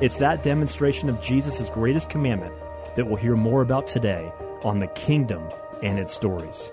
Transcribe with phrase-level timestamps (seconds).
[0.00, 2.54] It's that demonstration of Jesus' greatest commandment
[2.96, 5.46] that we'll hear more about today on the kingdom
[5.82, 6.72] and its stories.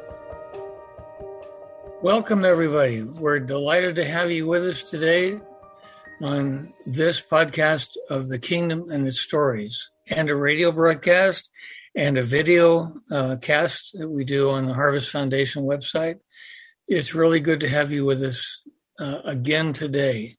[2.02, 3.04] Welcome, everybody.
[3.04, 5.42] We're delighted to have you with us today
[6.22, 11.52] on this podcast of the kingdom and its stories, and a radio broadcast
[11.96, 16.20] and a video uh, cast that we do on the Harvest Foundation website.
[16.88, 18.62] It's really good to have you with us
[18.98, 20.37] uh, again today.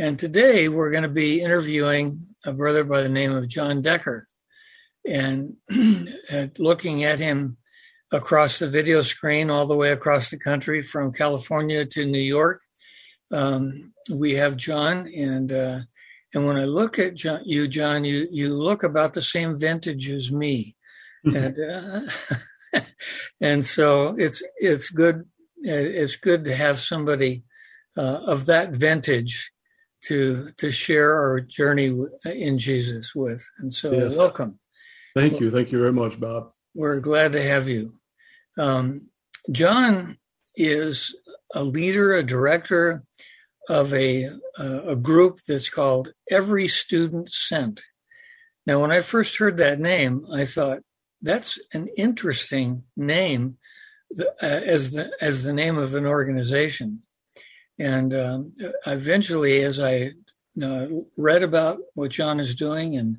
[0.00, 4.28] And today we're going to be interviewing a brother by the name of John Decker.
[5.06, 5.56] And
[6.58, 7.58] looking at him
[8.10, 12.62] across the video screen all the way across the country from California to New York.
[13.30, 15.06] Um, we have John.
[15.14, 15.80] And uh,
[16.32, 20.08] and when I look at John, you, John, you you look about the same vintage
[20.08, 20.76] as me,
[21.26, 22.08] and
[22.74, 22.80] uh,
[23.42, 25.26] and so it's it's good
[25.58, 27.44] it's good to have somebody
[27.98, 29.52] uh, of that vintage
[30.04, 33.48] to to share our journey in Jesus with.
[33.58, 34.16] And so, yes.
[34.16, 34.58] welcome.
[35.16, 36.52] Thank you, thank you very much, Bob.
[36.74, 37.94] We're glad to have you.
[38.56, 39.08] Um,
[39.50, 40.18] John
[40.54, 41.14] is
[41.54, 43.02] a leader, a director
[43.68, 47.82] of a a group that's called Every Student Sent.
[48.66, 50.80] Now, when I first heard that name, I thought
[51.22, 53.58] that's an interesting name
[54.18, 57.02] uh, as the as the name of an organization.
[57.80, 58.52] And um,
[58.86, 60.12] eventually, as I
[60.62, 60.86] uh,
[61.16, 63.16] read about what John is doing and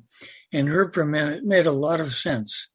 [0.52, 2.68] and heard from him, it made a lot of sense.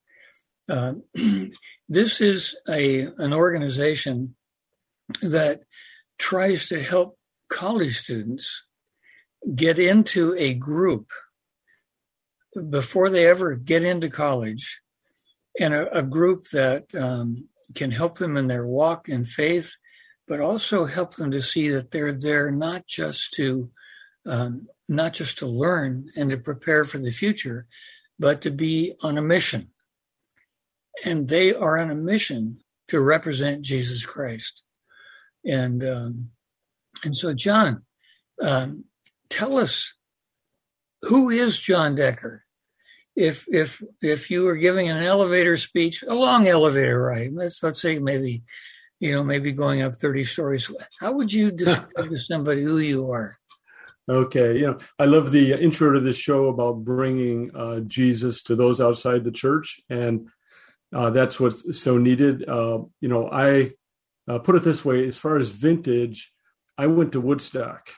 [0.68, 0.96] Uh,
[1.90, 4.36] this is a an organization
[5.22, 5.62] that
[6.20, 7.18] tries to help
[7.50, 8.66] college students
[9.56, 11.10] get into a group
[12.70, 14.82] before they ever get into college,
[15.58, 19.78] and a, a group that um, can help them in their walk in faith
[20.28, 23.72] but also help them to see that they're there not just to
[24.26, 27.66] um, not just to learn and to prepare for the future,
[28.20, 29.70] but to be on a mission.
[31.06, 34.64] And they are on a mission to represent Jesus Christ.
[35.46, 36.30] And um,
[37.04, 37.84] and so, John,
[38.42, 38.86] um,
[39.30, 39.94] tell us
[41.04, 42.44] who is John Decker?
[43.16, 47.82] If if if you were giving an elevator speech, a long elevator ride, let's let's
[47.82, 48.44] say maybe
[49.00, 50.70] you know, maybe going up 30 stories.
[51.00, 53.38] How would you describe to somebody who you are?
[54.10, 58.56] Okay, you know, I love the intro to this show about bringing uh, Jesus to
[58.56, 60.30] those outside the church, and
[60.94, 62.48] uh, that's what's so needed.
[62.48, 63.72] Uh, you know, I
[64.30, 66.32] uh, put it this way: as far as vintage,
[66.78, 67.90] I went to Woodstock,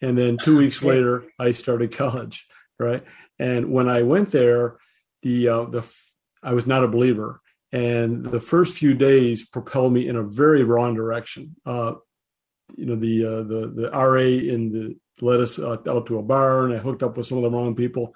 [0.00, 2.44] and then two weeks later, I started college.
[2.80, 3.02] Right,
[3.38, 4.78] and when I went there,
[5.22, 5.88] the uh, the
[6.42, 7.40] I was not a believer,
[7.72, 11.56] and the first few days propelled me in a very wrong direction.
[11.64, 11.94] Uh,
[12.76, 16.22] you know, the uh, the the RA in the led us uh, out to a
[16.22, 18.14] bar, and I hooked up with some of the wrong people,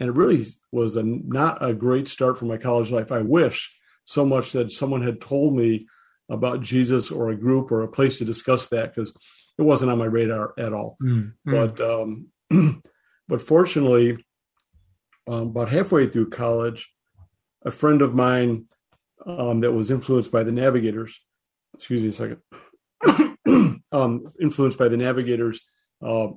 [0.00, 3.12] and it really was a not a great start for my college life.
[3.12, 3.74] I wish
[4.04, 5.86] so much that someone had told me
[6.28, 9.14] about Jesus or a group or a place to discuss that because
[9.58, 10.96] it wasn't on my radar at all.
[11.02, 11.50] Mm-hmm.
[11.50, 12.28] But um,
[13.28, 14.24] but fortunately,
[15.28, 16.92] um, about halfway through college,
[17.64, 18.66] a friend of mine
[19.26, 21.20] um, that was influenced by the navigators.
[21.74, 23.82] Excuse me a second.
[23.92, 25.60] um, influenced by the navigators
[26.02, 26.28] uh,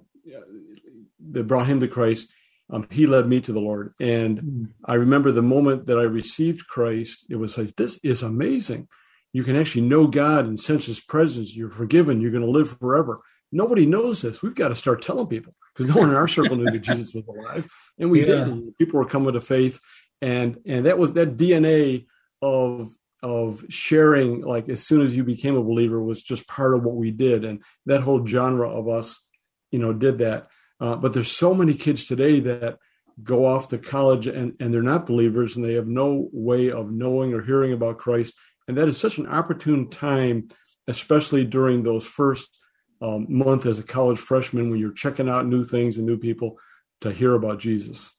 [1.32, 2.32] that brought him to Christ.
[2.72, 3.94] Um, he led me to the Lord.
[4.00, 4.68] And mm.
[4.86, 8.88] I remember the moment that I received Christ, it was like, this is amazing.
[9.34, 11.56] You can actually know God and sense his presence.
[11.56, 12.22] You're forgiven.
[12.22, 13.22] You're going to live forever.
[13.52, 14.44] Nobody knows this.
[14.44, 17.14] We've got to start telling people because no one in our circle knew that Jesus
[17.14, 17.68] was alive.
[17.98, 18.46] And we yeah.
[18.46, 18.78] did.
[18.78, 19.80] People were coming to faith.
[20.22, 22.06] And, and that was that DNA
[22.42, 22.90] of
[23.22, 26.96] of sharing like as soon as you became a believer was just part of what
[26.96, 29.28] we did and that whole genre of us
[29.72, 30.48] you know did that
[30.80, 32.78] Uh, but there's so many kids today that
[33.22, 36.92] go off to college and, and they're not believers and they have no way of
[36.92, 38.34] knowing or hearing about Christ.
[38.68, 40.48] And that is such an opportune time,
[40.88, 42.58] especially during those first
[43.02, 46.60] um, month as a college freshman when you're checking out new things and new people
[47.02, 48.18] to hear about Jesus.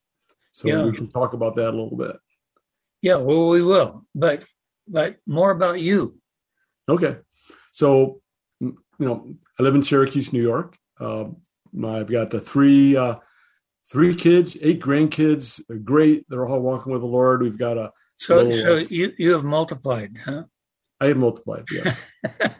[0.52, 0.82] So yeah.
[0.84, 2.16] we can talk about that a little bit.
[3.02, 4.44] Yeah, well, we will, but
[4.86, 6.18] but more about you.
[6.88, 7.16] Okay,
[7.70, 8.20] so
[8.60, 10.76] you know, I live in Syracuse, New York.
[10.98, 11.26] Uh,
[11.84, 13.16] I've got uh, three uh,
[13.90, 15.60] three kids, eight grandkids.
[15.68, 16.26] They're great.
[16.28, 17.42] They're all walking with the Lord.
[17.42, 20.44] We've got a so little, so you you have multiplied, huh?
[21.00, 21.64] I have multiplied.
[21.70, 22.04] Yes,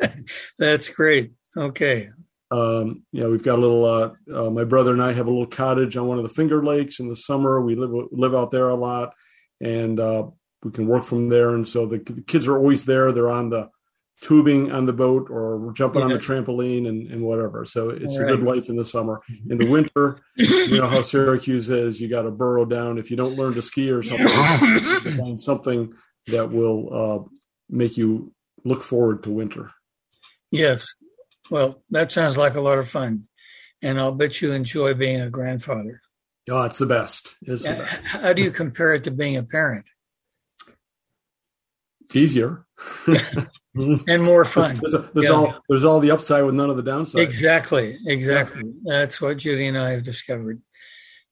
[0.59, 1.33] that's great.
[1.57, 2.11] Okay.
[2.51, 3.85] Um, yeah, we've got a little.
[3.85, 6.65] Uh, uh, my brother and I have a little cottage on one of the Finger
[6.65, 7.61] Lakes in the summer.
[7.61, 9.13] We live live out there a lot,
[9.61, 10.27] and uh,
[10.63, 11.55] we can work from there.
[11.55, 13.13] And so the, the, kids are always there.
[13.13, 13.71] They're on the
[14.23, 17.65] tubing on the boat or jumping on the trampoline and, and whatever.
[17.65, 19.23] So it's a good life in the summer.
[19.49, 22.01] In the winter, you know how Syracuse is.
[22.01, 22.99] You got to burrow down.
[22.99, 24.29] If you don't learn to ski or something,
[25.17, 25.95] find something
[26.27, 27.29] that will uh,
[27.71, 28.33] make you
[28.65, 29.71] look forward to winter.
[30.51, 30.87] Yes,
[31.51, 33.27] well, that sounds like a lot of fun.
[33.83, 36.03] And I'll bet you enjoy being a grandfather.
[36.51, 37.37] Oh, it's the best.
[37.43, 38.03] It's the best.
[38.05, 39.89] How do you compare it to being a parent?
[42.03, 42.67] It's easier.
[43.75, 44.81] and more fun.
[44.83, 45.35] There's, there's yeah.
[45.35, 47.23] all there's all the upside with none of the downside.
[47.23, 48.63] Exactly, exactly.
[48.85, 50.61] That's what Judy and I have discovered.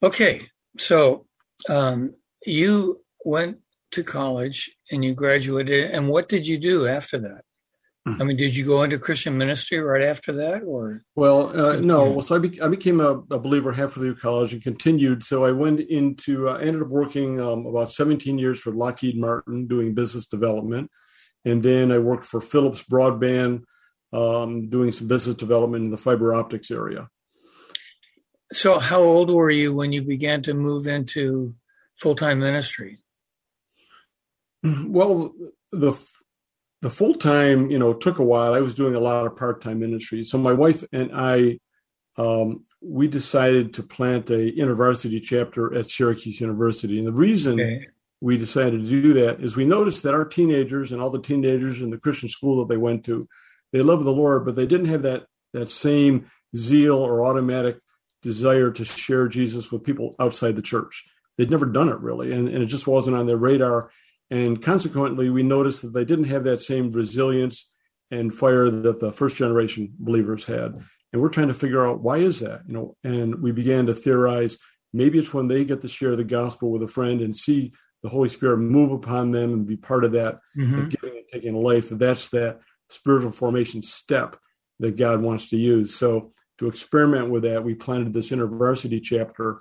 [0.02, 1.26] Okay, so
[1.68, 2.14] um,
[2.46, 3.58] you went
[3.92, 7.42] to college and you graduated, and what did you do after that?
[8.06, 11.02] I mean, did you go into Christian ministry right after that, or?
[11.14, 12.10] Well, uh, no.
[12.10, 15.24] Well, so I, be- I became a, a, believer halfway through college and continued.
[15.24, 19.18] So I went into, uh, I ended up working um, about 17 years for Lockheed
[19.18, 20.90] Martin doing business development,
[21.44, 23.64] and then I worked for Philips Broadband
[24.12, 27.08] um, doing some business development in the fiber optics area.
[28.52, 31.54] So, how old were you when you began to move into
[31.96, 33.00] full time ministry?
[34.62, 35.32] Well,
[35.70, 35.92] the
[36.80, 38.54] the full time, you know, took a while.
[38.54, 40.22] I was doing a lot of part time ministry.
[40.25, 41.58] So my wife and I,
[42.16, 46.98] um, we decided to plant a university chapter at Syracuse University.
[46.98, 47.86] And the reason okay.
[48.20, 51.80] we decided to do that is we noticed that our teenagers and all the teenagers
[51.80, 53.28] in the Christian school that they went to,
[53.72, 57.78] they loved the Lord, but they didn't have that that same zeal or automatic
[58.22, 61.04] desire to share Jesus with people outside the church.
[61.36, 63.90] They'd never done it really, and, and it just wasn't on their radar.
[64.30, 67.70] And consequently, we noticed that they didn't have that same resilience
[68.10, 70.78] and fire that the first generation believers had.
[71.12, 73.94] And we're trying to figure out why is that, you know, and we began to
[73.94, 74.58] theorize
[74.92, 77.72] maybe it's when they get to share the gospel with a friend and see
[78.02, 80.88] the Holy Spirit move upon them and be part of that mm-hmm.
[80.88, 81.88] giving and taking life.
[81.88, 84.36] That's that spiritual formation step
[84.80, 85.94] that God wants to use.
[85.94, 89.60] So to experiment with that, we planted this InterVarsity chapter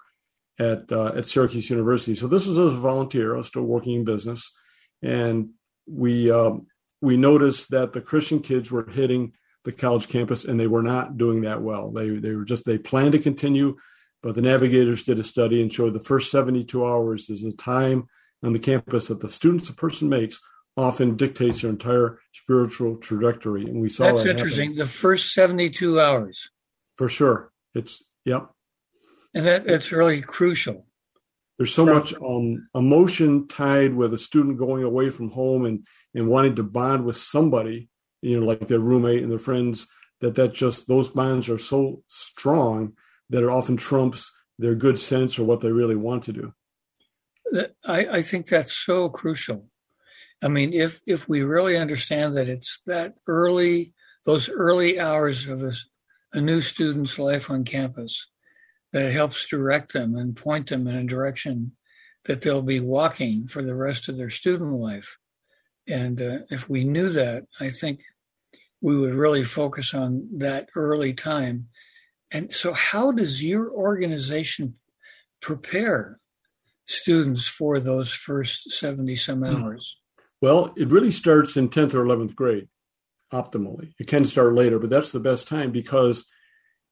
[0.60, 2.16] at uh, at Syracuse University.
[2.16, 3.36] So this was as a volunteer.
[3.36, 4.52] I was still working in business,
[5.02, 5.50] and
[5.88, 6.68] we um,
[7.02, 9.34] we noticed that the Christian kids were hitting
[9.64, 11.92] the college campus, and they were not doing that well.
[11.92, 13.76] They they were just they planned to continue,
[14.24, 18.08] but the navigators did a study and showed the first 72 hours is the time
[18.44, 20.40] on the campus that the students a person makes
[20.76, 23.64] often dictates their entire spiritual trajectory.
[23.64, 24.76] And we saw That's that interesting.
[24.76, 26.52] The first 72 hours.
[26.98, 27.52] For sure.
[27.74, 28.50] It's yep
[29.38, 30.88] and that that's really crucial.
[31.58, 35.86] There's so much um, emotion tied with a student going away from home and
[36.16, 37.88] and wanting to bond with somebody,
[38.22, 39.86] you know, like their roommate and their friends.
[40.22, 42.94] That that just those bonds are so strong
[43.30, 46.54] that it often trumps their good sense or what they really want to do.
[47.86, 49.70] I, I think that's so crucial.
[50.42, 53.94] I mean, if if we really understand that it's that early,
[54.26, 55.74] those early hours of a,
[56.34, 58.28] a new student's life on campus,
[58.98, 61.74] that helps direct them and point them in a direction
[62.26, 65.18] that they'll be walking for the rest of their student life.
[65.88, 68.02] And uh, if we knew that, I think
[68.82, 71.68] we would really focus on that early time.
[72.32, 74.76] And so, how does your organization
[75.42, 76.20] prepare
[76.86, 79.46] students for those first 70 some hmm.
[79.46, 79.96] hours?
[80.42, 82.68] Well, it really starts in 10th or 11th grade,
[83.32, 83.94] optimally.
[84.00, 86.30] It can start later, but that's the best time because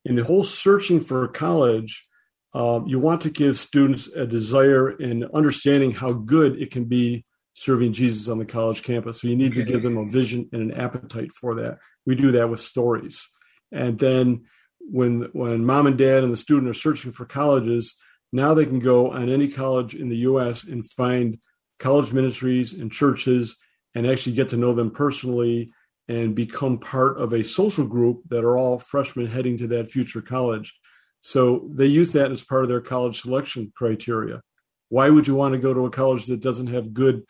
[0.06, 2.08] in the whole searching for college,
[2.54, 7.26] um, you want to give students a desire and understanding how good it can be
[7.56, 9.22] serving Jesus on the college campus.
[9.22, 9.64] So you need okay.
[9.64, 11.80] to give them a vision and an appetite for that.
[12.06, 13.28] We do that with stories.
[13.72, 14.46] And then
[14.80, 17.96] when when mom and dad and the student are searching for colleges,
[18.32, 21.40] now they can go on any college in the US and find
[21.80, 23.58] college ministries and churches
[23.96, 25.72] and actually get to know them personally
[26.08, 30.22] and become part of a social group that are all freshmen heading to that future
[30.22, 30.78] college.
[31.22, 34.42] So they use that as part of their college selection criteria.
[34.90, 37.24] Why would you want to go to a college that doesn't have good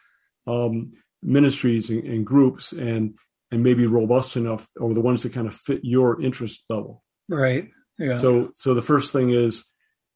[0.46, 0.92] um,
[1.24, 3.18] ministries and, and, groups and
[3.52, 7.02] and maybe robust enough, or the ones that kind of fit your interest level?
[7.30, 7.70] Right.
[7.98, 8.18] Yeah.
[8.18, 9.66] So so the first thing is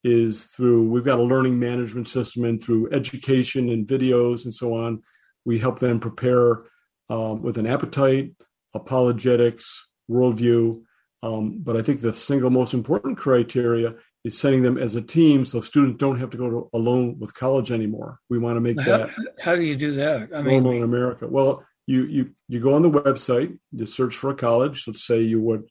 [0.04, 4.74] is through we've got a learning management system and through education and videos and so
[4.74, 5.02] on
[5.46, 6.64] we help them prepare
[7.10, 8.32] um, with an appetite
[8.74, 10.82] apologetics worldview
[11.24, 15.46] um, but i think the single most important criteria is setting them as a team
[15.46, 18.80] so students don't have to go to, alone with college anymore we want to make
[18.80, 19.10] how, that
[19.42, 22.82] how do you do that i mean in america well you you you go on
[22.82, 25.64] the website you search for a college let's say you would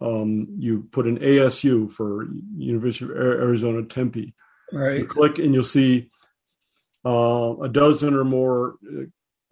[0.00, 2.26] um, you put an ASU for
[2.56, 4.34] University of Arizona Tempe.
[4.72, 5.00] Right.
[5.00, 6.10] You click and you'll see
[7.04, 9.04] uh, a dozen or more uh,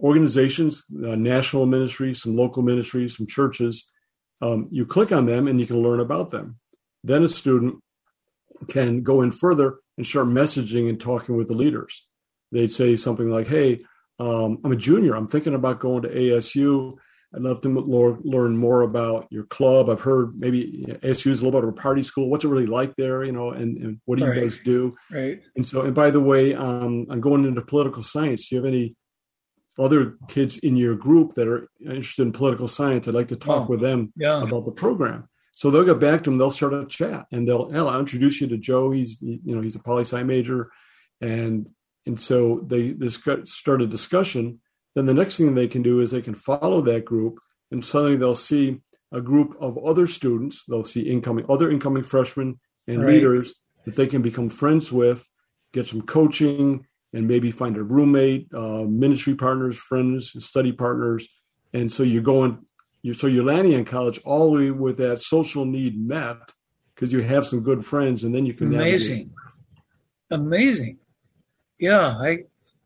[0.04, 3.90] organizations, uh, national ministries, some local ministries, some churches.
[4.42, 6.58] Um, you click on them and you can learn about them.
[7.02, 7.76] Then a student
[8.68, 12.06] can go in further and start messaging and talking with the leaders.
[12.52, 13.80] They'd say something like, "Hey,
[14.18, 15.16] um, I'm a junior.
[15.16, 16.92] I'm thinking about going to ASU.
[17.34, 19.90] I'd love to learn more about your club.
[19.90, 22.30] I've heard maybe ASU is a little bit of a party school.
[22.30, 23.24] What's it really like there?
[23.24, 24.42] You know, and, and what do you right.
[24.42, 24.94] guys do?
[25.10, 25.40] Right.
[25.56, 28.48] And so, and by the way, um, I'm going into political science.
[28.48, 28.94] Do you have any
[29.78, 33.08] other kids in your group that are interested in political science?
[33.08, 34.42] I'd like to talk oh, with them yeah.
[34.42, 35.28] about the program.
[35.52, 36.38] So they'll get back to them.
[36.38, 38.90] They'll start a chat, and they'll, hell, I'll introduce you to Joe.
[38.90, 40.70] He's, you know, he's a poli sci major,
[41.20, 41.68] and
[42.06, 44.60] and so they, they start a discussion
[44.94, 47.40] then the next thing they can do is they can follow that group
[47.70, 48.80] and suddenly they'll see
[49.12, 53.14] a group of other students they'll see incoming other incoming freshmen and right.
[53.14, 53.54] leaders
[53.84, 55.28] that they can become friends with
[55.72, 61.28] get some coaching and maybe find a roommate uh, ministry partners friends study partners
[61.72, 62.58] and so you're going
[63.02, 66.36] you're so you're landing in college all the way with that social need met
[66.94, 69.30] because you have some good friends and then you can amazing navigate.
[70.30, 70.98] amazing
[71.78, 72.38] yeah i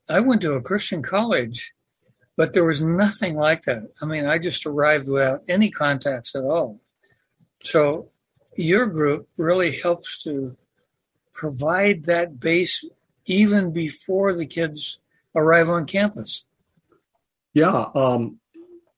[0.08, 1.73] i went to a christian college
[2.38, 3.82] but there was nothing like that.
[4.00, 6.80] I mean, I just arrived without any contacts at all.
[7.64, 8.12] So
[8.54, 10.56] your group really helps to
[11.35, 12.85] provide that base
[13.28, 14.99] even before the kids
[15.37, 16.44] arrive on campus.
[17.54, 18.40] Yeah, um,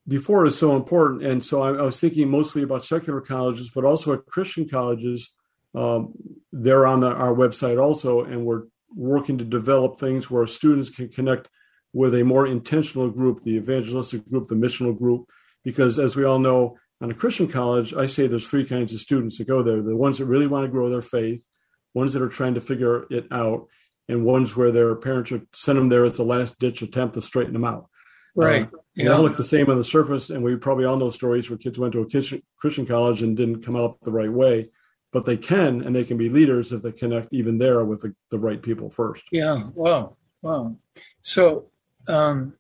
[0.09, 3.85] before is so important, and so I, I, was thinking mostly about secular colleges, but
[3.85, 5.35] also at Christian colleges.
[5.75, 6.15] Um,
[6.53, 11.09] they're on the, our website also, and we're working to develop things where students can
[11.09, 11.49] connect
[11.93, 15.29] with a more intentional group, the evangelistic group, the missional group,
[15.65, 19.01] because as we all know, on a Christian college, I say there's three kinds of
[19.01, 21.47] students that go there: the ones that really want to grow their faith,
[21.95, 23.69] ones that are trying to figure it out,
[24.11, 27.23] and ones where their parents are send them there as a last ditch attempt to
[27.23, 27.89] straighten them out.
[28.37, 28.67] Right.
[28.67, 31.49] Uh, they all look the same on the surface, and we probably all know stories
[31.49, 34.67] where kids went to a Christian college and didn't come out the right way.
[35.13, 38.15] But they can, and they can be leaders if they connect even there with the,
[38.31, 39.25] the right people first.
[39.33, 39.65] Yeah.
[39.75, 40.17] Wow.
[40.43, 40.77] Wow.
[41.23, 41.71] So
[42.07, 42.55] um,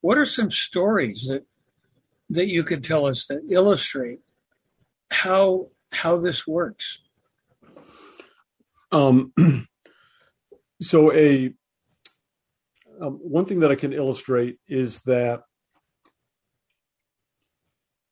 [0.00, 1.44] what are some stories that
[2.30, 4.20] that you could tell us that illustrate
[5.10, 6.98] how how this works?
[8.92, 9.32] Um,
[10.82, 11.52] so a
[13.00, 15.42] um, one thing that I can illustrate is that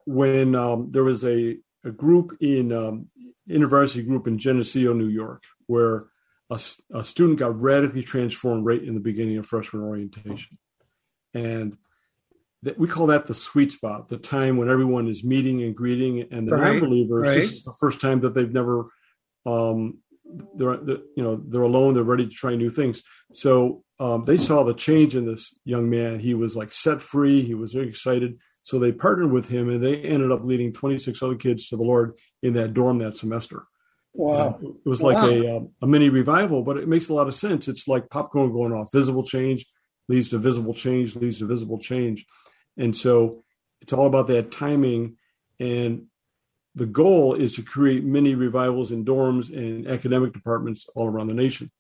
[0.04, 3.06] when um, there was a, a group in um,
[3.46, 6.06] university group in Geneseo, New York, where
[6.50, 6.60] a,
[6.92, 10.58] a student got radically transformed right in the beginning of freshman orientation.
[11.32, 11.76] And
[12.62, 16.26] that we call that the sweet spot, the time when everyone is meeting and greeting,
[16.30, 17.28] and the right, non-believers.
[17.28, 17.34] Right.
[17.34, 18.87] This is the first time that they've never,
[19.46, 19.99] um,
[20.56, 21.94] they're, they're, you know they're alone.
[21.94, 23.02] They're ready to try new things.
[23.32, 26.20] So um, they saw the change in this young man.
[26.20, 27.42] He was like set free.
[27.42, 28.40] He was very excited.
[28.62, 31.82] So they partnered with him, and they ended up leading 26 other kids to the
[31.82, 33.64] Lord in that dorm that semester.
[34.14, 34.58] Wow.
[34.62, 35.28] Uh, it was like wow.
[35.28, 37.68] a, um, a mini revival, but it makes a lot of sense.
[37.68, 38.92] It's like popcorn going off.
[38.92, 39.66] Visible change
[40.08, 42.26] leads to visible change, leads to visible change.
[42.76, 43.44] And so
[43.80, 45.16] it's all about that timing.
[45.58, 46.06] And
[46.74, 51.34] the goal is to create mini revivals in dorms and academic departments all around the
[51.34, 51.70] nation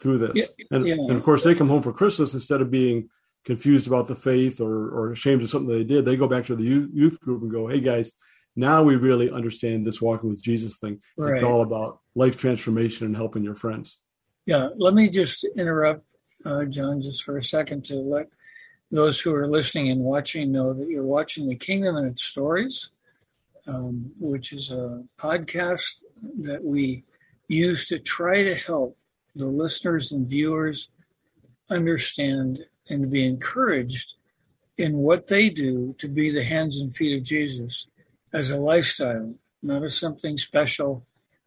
[0.00, 0.32] through this.
[0.34, 0.94] Yeah, and, yeah.
[0.94, 3.08] and, of course, they come home for Christmas instead of being
[3.44, 6.04] confused about the faith or, or ashamed of something they did.
[6.04, 8.12] They go back to the youth, youth group and go, hey, guys,
[8.54, 11.00] now we really understand this walking with Jesus thing.
[11.16, 11.34] Right.
[11.34, 13.98] It's all about life transformation and helping your friends.
[14.46, 16.04] Yeah, let me just interrupt,
[16.44, 18.28] uh, John, just for a second to let
[18.90, 22.90] those who are listening and watching know that you're watching The Kingdom and Its Stories,
[23.66, 26.02] um, which is a podcast
[26.40, 27.04] that we
[27.48, 28.96] use to try to help
[29.34, 30.90] the listeners and viewers
[31.70, 34.14] understand and be encouraged
[34.76, 37.86] in what they do to be the hands and feet of Jesus
[38.32, 41.06] as a lifestyle not as something special,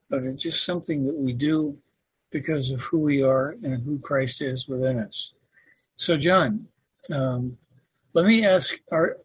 [0.10, 1.80] but it's just something that we do
[2.32, 5.34] because of who we are and who Christ is within us.
[5.98, 6.68] So, John,
[7.12, 7.58] um,
[8.14, 9.18] let me ask: Are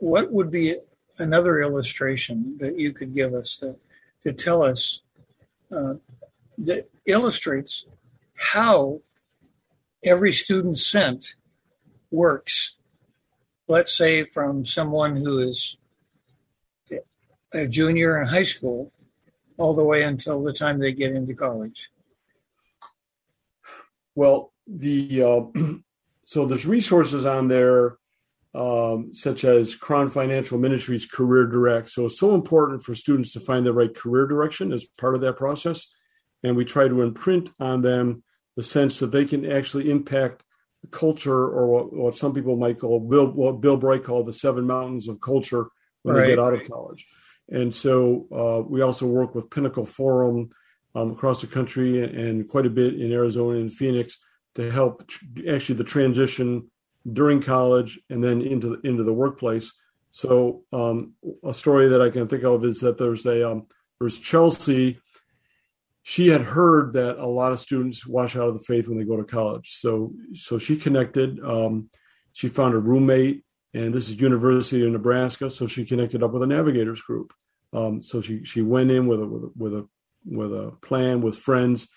[0.00, 0.76] what would be
[1.18, 3.76] another illustration that you could give us to,
[4.22, 5.00] to tell us
[5.70, 5.94] uh,
[6.58, 7.86] that illustrates
[8.34, 9.00] how
[10.02, 11.34] every student sent
[12.10, 12.74] works?
[13.66, 15.76] Let's say from someone who is
[17.52, 18.92] a junior in high school
[19.56, 21.90] all the way until the time they get into college.
[24.14, 25.60] Well, the uh,
[26.24, 27.96] so there's resources on there
[28.54, 31.90] um, such as Crown Financial Ministries Career Direct.
[31.90, 35.20] So it's so important for students to find the right career direction as part of
[35.20, 35.88] that process,
[36.42, 38.22] and we try to imprint on them
[38.56, 40.44] the sense that they can actually impact
[40.82, 44.32] the culture, or what, what some people might call Bill, what Bill Bright called the
[44.32, 45.68] seven mountains of culture
[46.02, 46.22] when right.
[46.22, 47.06] they get out of college.
[47.50, 50.50] And so uh, we also work with Pinnacle Forum
[50.94, 54.18] um, across the country and quite a bit in Arizona and Phoenix
[54.54, 56.70] to help tr- actually the transition
[57.12, 59.72] during college and then into the, into the workplace.
[60.10, 63.66] So um, a story that I can think of is that there's a um,
[64.00, 64.98] there's Chelsea.
[66.02, 69.04] She had heard that a lot of students wash out of the faith when they
[69.04, 69.76] go to college.
[69.76, 71.40] So so she connected.
[71.44, 71.90] Um,
[72.32, 75.50] she found a roommate, and this is University of Nebraska.
[75.50, 77.32] So she connected up with a navigators group.
[77.72, 79.88] Um, so she she went in with a with a with a
[80.24, 81.88] with a plan with friends,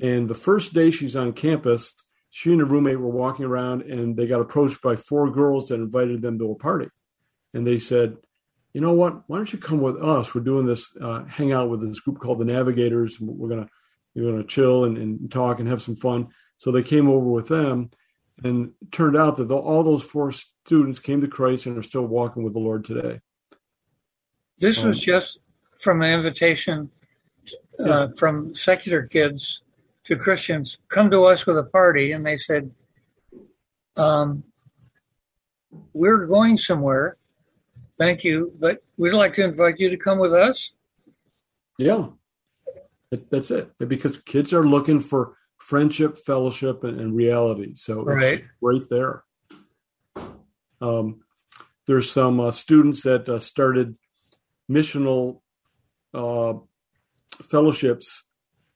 [0.00, 1.94] and the first day she's on campus,
[2.36, 5.76] she and her roommate were walking around and they got approached by four girls that
[5.76, 6.86] invited them to a party.
[7.54, 8.18] And they said,
[8.74, 9.22] you know what?
[9.26, 10.34] Why don't you come with us?
[10.34, 13.18] We're doing this uh, hangout with this group called the Navigators.
[13.18, 13.70] We're gonna
[14.14, 16.28] we're gonna chill and, and talk and have some fun.
[16.58, 17.88] So they came over with them,
[18.44, 21.82] and it turned out that the, all those four students came to Christ and are
[21.82, 23.20] still walking with the Lord today.
[24.58, 25.38] This was um, just
[25.78, 26.90] from an invitation
[27.80, 28.08] uh, yeah.
[28.14, 29.62] from secular kids
[30.06, 32.72] to Christians, come to us with a party, and they said,
[33.96, 34.44] um,
[35.92, 37.16] "We're going somewhere.
[37.98, 40.72] Thank you, but we'd like to invite you to come with us."
[41.78, 42.08] Yeah,
[43.30, 43.70] that's it.
[43.78, 47.74] Because kids are looking for friendship, fellowship, and, and reality.
[47.74, 48.44] So right.
[48.60, 49.24] right there.
[50.80, 51.20] Um,
[51.86, 53.96] there's some uh, students that uh, started
[54.70, 55.40] missional
[56.14, 56.54] uh,
[57.42, 58.26] fellowships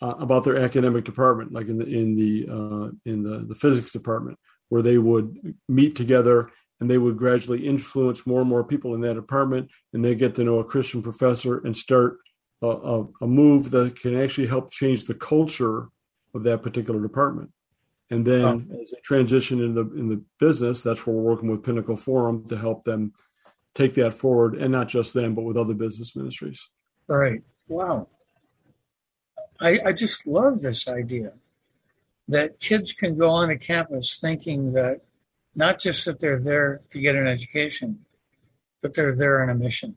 [0.00, 3.92] uh, about their academic department, like in the in the uh, in the the physics
[3.92, 8.94] department, where they would meet together and they would gradually influence more and more people
[8.94, 12.16] in that department, and they get to know a Christian professor and start
[12.62, 15.88] a, a, a move that can actually help change the culture
[16.34, 17.50] of that particular department.
[18.08, 18.80] And then oh.
[18.80, 22.46] as they transition in the in the business, that's where we're working with Pinnacle Forum
[22.48, 23.12] to help them
[23.74, 26.68] take that forward, and not just them, but with other business ministries.
[27.08, 27.40] All right.
[27.68, 28.08] Wow.
[29.60, 31.32] I, I just love this idea
[32.28, 35.00] that kids can go on a campus thinking that
[35.54, 38.04] not just that they're there to get an education,
[38.80, 39.96] but they're there on a mission.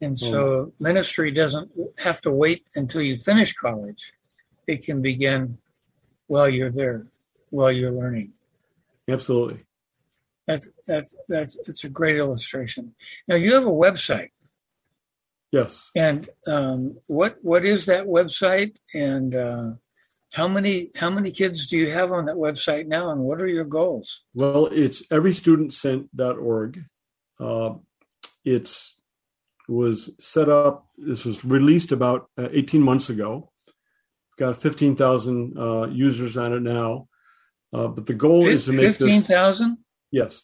[0.00, 0.84] And so hmm.
[0.84, 4.12] ministry doesn't have to wait until you finish college.
[4.66, 5.58] It can begin
[6.26, 7.06] while you're there,
[7.50, 8.32] while you're learning.
[9.08, 9.64] Absolutely.
[10.46, 12.94] That's that's that's it's a great illustration.
[13.26, 14.30] Now you have a website.
[15.52, 15.90] Yes.
[15.94, 18.76] And um, what what is that website?
[18.94, 19.70] And uh,
[20.32, 23.10] how many how many kids do you have on that website now?
[23.10, 24.24] And what are your goals?
[24.34, 26.84] Well, it's everystudentsent.org.
[27.38, 27.74] Uh,
[28.44, 29.00] it's
[29.68, 30.86] was set up.
[30.96, 33.50] This was released about uh, 18 months ago.
[34.38, 37.08] Got 15,000 uh, users on it now.
[37.72, 39.78] Uh, but the goal 15, is to make 15, this 15,000.
[40.10, 40.42] Yes.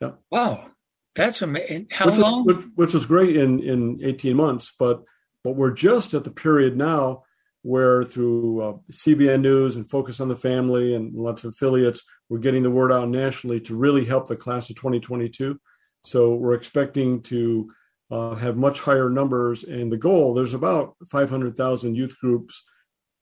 [0.00, 0.12] Yeah.
[0.30, 0.70] Wow.
[1.14, 1.88] That's amazing.
[1.90, 2.44] How which long?
[2.44, 5.04] Was, which, which was great in, in 18 months, but
[5.42, 7.22] but we're just at the period now
[7.62, 12.38] where through uh, CBN News and Focus on the Family and lots of affiliates, we're
[12.38, 15.58] getting the word out nationally to really help the class of 2022.
[16.04, 17.70] So we're expecting to
[18.10, 19.64] uh, have much higher numbers.
[19.64, 22.64] And the goal, there's about 500,000 youth groups,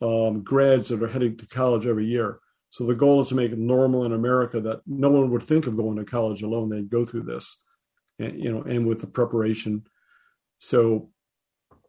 [0.01, 2.38] um, grads that are heading to college every year.
[2.70, 5.66] So the goal is to make it normal in America that no one would think
[5.66, 6.68] of going to college alone.
[6.68, 7.57] They'd go through this
[8.19, 9.85] and, you know, and with the preparation.
[10.59, 11.11] So,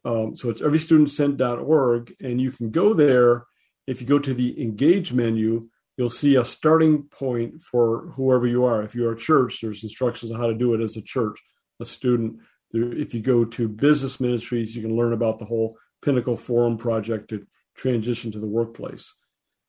[0.05, 3.45] um, so it's everystudentsent.org, and you can go there.
[3.87, 8.63] If you go to the engage menu, you'll see a starting point for whoever you
[8.63, 8.83] are.
[8.83, 11.37] If you're a church, there's instructions on how to do it as a church,
[11.79, 12.37] a student.
[12.71, 17.29] If you go to business ministries, you can learn about the whole Pinnacle Forum project
[17.29, 19.13] to transition to the workplace.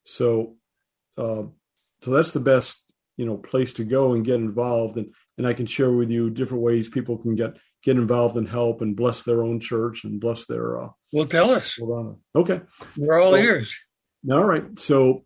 [0.05, 0.57] So,
[1.16, 1.44] uh,
[2.03, 2.85] so that's the best
[3.16, 4.96] you know place to go and get involved.
[4.96, 8.46] And and I can share with you different ways people can get get involved and
[8.46, 10.79] help and bless their own church and bless their.
[10.79, 11.79] Uh, well, tell us.
[12.37, 12.61] Okay,
[12.94, 13.74] we're all so, ears.
[14.31, 15.24] All right, so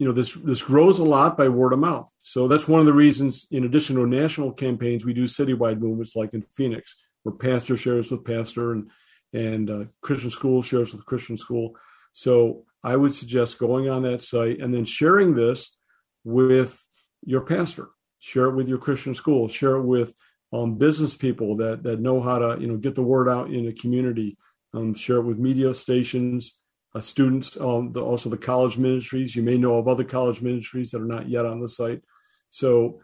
[0.00, 2.10] you know this this grows a lot by word of mouth.
[2.22, 3.46] So that's one of the reasons.
[3.52, 8.10] In addition to national campaigns, we do citywide movements like in Phoenix, where pastor shares
[8.10, 8.90] with pastor and
[9.32, 11.76] and uh, Christian school shares with Christian school.
[12.12, 15.76] So I would suggest going on that site and then sharing this
[16.24, 16.84] with
[17.24, 17.90] your pastor.
[18.18, 19.48] Share it with your Christian school.
[19.48, 20.14] Share it with
[20.52, 23.68] um, business people that that know how to you know get the word out in
[23.68, 24.36] a community.
[24.74, 26.60] Um, share it with media stations,
[26.94, 29.34] uh, students, um, the, also the college ministries.
[29.34, 32.02] You may know of other college ministries that are not yet on the site.
[32.50, 33.00] So,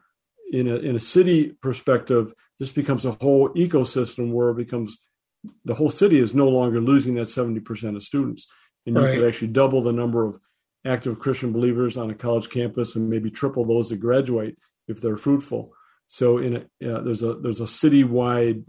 [0.52, 5.06] in a in a city perspective, this becomes a whole ecosystem where it becomes
[5.64, 8.46] the whole city is no longer losing that seventy percent of students,
[8.86, 9.14] and you right.
[9.14, 10.38] could actually double the number of
[10.86, 15.16] active Christian believers on a college campus and maybe triple those that graduate if they're
[15.16, 15.72] fruitful.
[16.08, 18.64] So in a, uh, there's a there's a citywide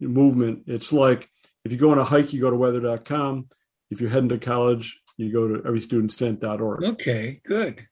[0.00, 0.64] movement.
[0.66, 1.28] It's like
[1.64, 3.48] if you go on a hike, you go to weather.com.
[3.90, 6.84] If you're heading to college, you go to everystudentsent.org.
[6.84, 7.82] Okay, good.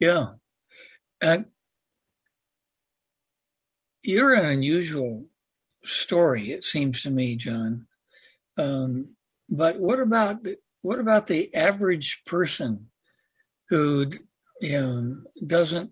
[0.00, 0.32] Yeah.
[1.20, 1.46] And
[4.02, 5.26] you're an unusual
[5.84, 7.86] story, it seems to me, John.
[8.56, 9.16] Um,
[9.48, 12.90] but what about the, what about the average person
[13.68, 14.10] who
[14.60, 15.90] you know, doesn't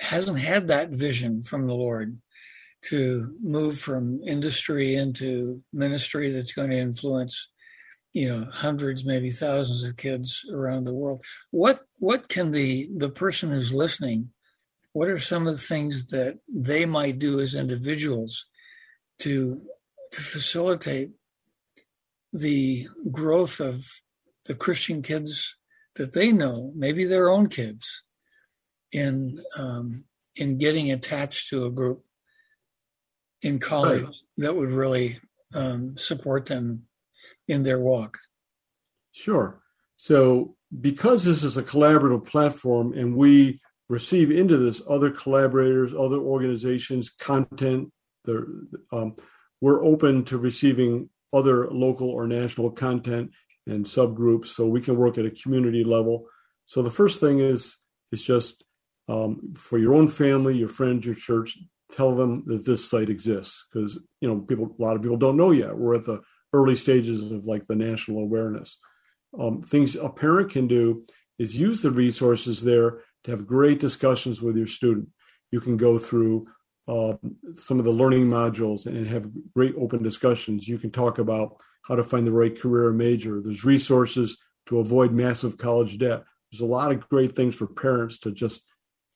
[0.00, 2.18] hasn't had that vision from the Lord
[2.86, 7.48] to move from industry into ministry that's going to influence
[8.12, 11.24] you know hundreds maybe thousands of kids around the world.
[11.50, 14.30] What what can the the person who's listening
[14.92, 18.46] what are some of the things that they might do as individuals
[19.20, 19.62] to
[20.12, 21.10] to facilitate
[22.32, 23.84] the growth of
[24.46, 25.56] the christian kids
[25.94, 28.02] that they know maybe their own kids
[28.92, 30.04] in um,
[30.36, 32.04] in getting attached to a group
[33.42, 34.14] in college right.
[34.38, 35.20] that would really
[35.54, 36.84] um, support them
[37.46, 38.18] in their walk.
[39.12, 39.60] Sure.
[39.96, 46.18] So, because this is a collaborative platform and we receive into this other collaborators, other
[46.18, 47.90] organizations, content,
[48.92, 49.16] um,
[49.60, 53.30] we're open to receiving other local or national content
[53.66, 56.26] and subgroups so we can work at a community level.
[56.66, 57.76] So, the first thing is
[58.12, 58.62] is just
[59.08, 61.58] um, for your own family, your friends, your church,
[61.90, 65.36] tell them that this site exists because you know people a lot of people don't
[65.36, 65.76] know yet.
[65.76, 66.20] We're at the
[66.52, 68.78] early stages of like the national awareness.
[69.38, 71.04] Um, things a parent can do
[71.38, 75.10] is use the resources there to have great discussions with your student.
[75.50, 76.46] You can go through
[76.86, 77.14] uh,
[77.54, 80.66] some of the learning modules and have great open discussions.
[80.66, 83.40] You can talk about how to find the right career major.
[83.42, 86.22] There's resources to avoid massive college debt.
[86.50, 88.67] There's a lot of great things for parents to just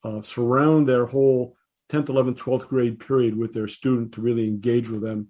[0.05, 1.57] uh, surround their whole
[1.91, 5.29] 10th, 11th, 12th grade period with their student to really engage with them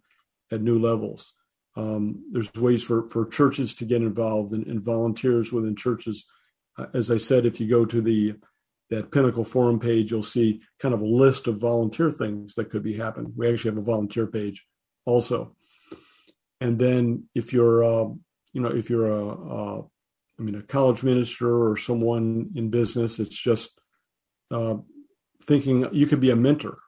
[0.51, 1.33] at new levels.
[1.75, 6.27] Um, there's ways for, for churches to get involved and, and volunteers within churches.
[6.79, 8.35] Uh, as I said, if you go to the
[8.91, 12.83] that Pinnacle Forum page, you'll see kind of a list of volunteer things that could
[12.83, 13.33] be happening.
[13.35, 14.67] We actually have a volunteer page
[15.07, 15.57] also.
[16.61, 18.09] And then if you're, uh,
[18.53, 23.19] you know, if you're a, a, I mean, a college minister or someone in business,
[23.19, 23.81] it's just
[24.53, 24.77] uh,
[25.43, 26.79] thinking you could be a mentor.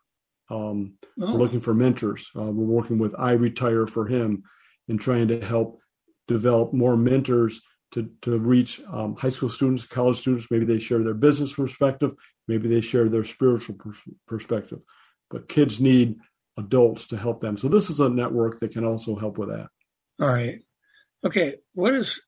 [0.50, 1.32] Um, oh.
[1.32, 2.30] We're looking for mentors.
[2.36, 4.44] Uh, we're working with I Retire for him
[4.88, 5.80] and trying to help
[6.28, 7.60] develop more mentors
[7.92, 10.50] to, to reach um, high school students, college students.
[10.50, 12.14] Maybe they share their business perspective,
[12.46, 13.76] maybe they share their spiritual
[14.26, 14.82] perspective.
[15.30, 16.18] But kids need
[16.56, 17.56] adults to help them.
[17.56, 19.68] So this is a network that can also help with that.
[20.20, 20.60] All right.
[21.24, 21.56] Okay.
[21.72, 22.20] What is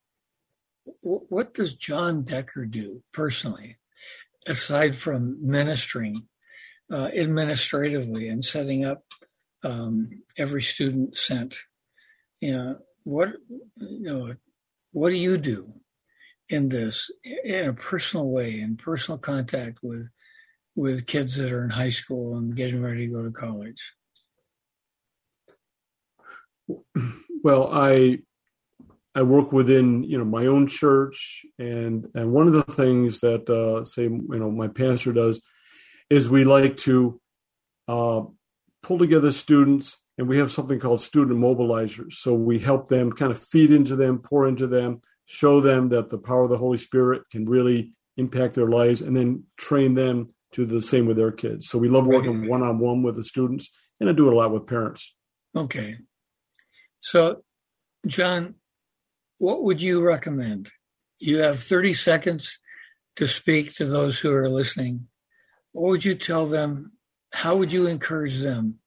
[1.03, 3.77] what does John Decker do personally?
[4.46, 6.28] Aside from ministering
[6.90, 9.04] uh, administratively and setting up
[9.64, 11.56] um, every student sent,
[12.40, 13.35] you know, what
[13.76, 14.35] you know,
[14.92, 15.74] what do you do
[16.48, 17.11] in this
[17.44, 20.09] in a personal way, in personal contact with
[20.74, 23.94] with kids that are in high school and getting ready to go to college?
[27.42, 28.20] Well, I
[29.16, 33.48] I work within you know my own church, and and one of the things that
[33.48, 35.42] uh, say you know my pastor does
[36.11, 37.18] is we like to
[37.88, 38.22] uh,
[38.83, 42.12] pull together students, and we have something called student mobilizers.
[42.12, 46.11] So we help them kind of feed into them, pour into them, show them that
[46.11, 50.35] the power of the Holy Spirit can really impact their lives, and then train them
[50.52, 51.68] to the same with their kids.
[51.68, 54.37] So we love working one on one with the students, and I do it a
[54.37, 55.14] lot with parents.
[55.57, 55.96] Okay,
[57.00, 57.42] so
[58.07, 58.57] John,
[59.38, 60.70] what would you recommend?
[61.18, 62.59] You have 30 seconds
[63.16, 65.09] to speak to those who are listening.
[65.72, 66.92] What would you tell them?
[67.33, 68.79] How would you encourage them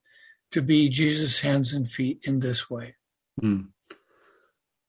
[0.51, 2.95] to be Jesus' hands and feet in this way?
[3.39, 3.61] Hmm.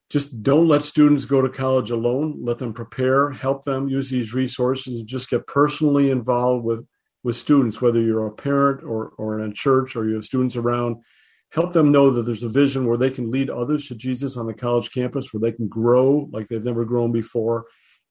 [0.08, 2.40] Just don't let students go to college alone.
[2.42, 6.84] Let them prepare, help them use these resources, just get personally involved with,
[7.22, 10.56] with students, whether you're a parent or, or in a church or you have students
[10.56, 10.96] around.
[11.52, 14.46] Help them know that there's a vision where they can lead others to Jesus on
[14.46, 17.66] the college campus, where they can grow like they've never grown before,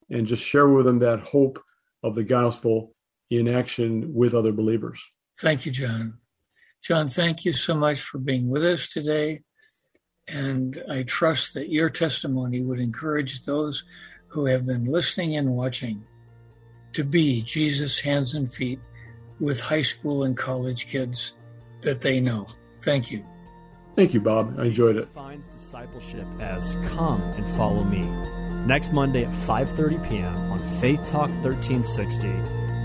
[0.10, 1.62] and just share with them that hope
[2.04, 2.94] of the gospel
[3.30, 5.02] in action with other believers.
[5.40, 6.18] Thank you, John.
[6.82, 9.42] John, thank you so much for being with us today.
[10.28, 13.84] And I trust that your testimony would encourage those
[14.28, 16.04] who have been listening and watching
[16.94, 18.80] to be Jesus' hands and feet
[19.40, 21.36] with high school and college kids
[21.82, 22.48] that they know.
[22.82, 23.26] Thank you.
[23.96, 24.60] Thank you, Bob.
[24.60, 25.14] I enjoyed it.
[25.14, 28.02] Defines discipleship as come and follow me.
[28.66, 30.36] Next Monday at 5:30 p.m.
[30.52, 32.28] on Faith Talk 1360,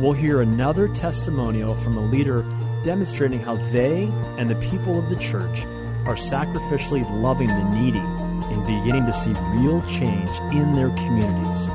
[0.00, 2.42] we'll hear another testimonial from a leader
[2.84, 4.04] demonstrating how they
[4.38, 5.64] and the people of the church
[6.06, 11.68] are sacrificially loving the needy and beginning to see real change in their communities.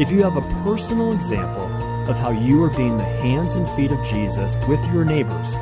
[0.00, 1.66] If you have a personal example
[2.10, 5.54] of how you are being the hands and feet of Jesus with your neighbors,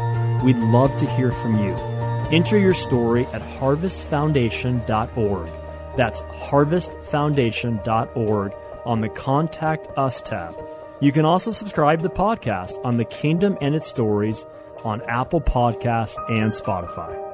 [0.43, 1.94] we'd love to hear from you.
[2.35, 5.49] Enter your story at harvestfoundation.org.
[5.97, 8.53] That's harvestfoundation.org
[8.85, 10.57] on the Contact Us tab.
[11.01, 14.45] You can also subscribe to the podcast on the Kingdom and its Stories
[14.83, 17.34] on Apple Podcast and Spotify.